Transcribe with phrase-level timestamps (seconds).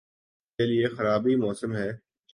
[0.59, 1.89] کے لئے خرابیٔ موسم ہے۔